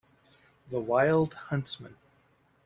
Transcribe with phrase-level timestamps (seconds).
[0.71, 1.95] The wild huntsman.